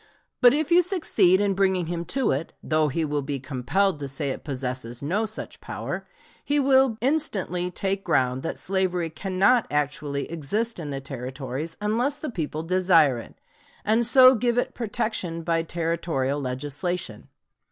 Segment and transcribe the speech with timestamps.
[0.41, 4.07] But if you succeed in bringing him to it though he will be compelled to
[4.07, 6.07] say it possesses no such power
[6.43, 12.31] he will instantly take ground that slavery cannot actually exist in the Territories unless the
[12.31, 13.39] people desire it,
[13.85, 17.27] and so give it protection by Territorial legislation.